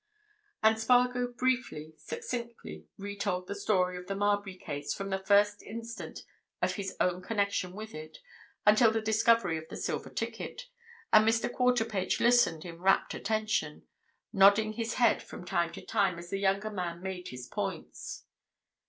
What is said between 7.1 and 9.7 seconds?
connection with it until the discovery of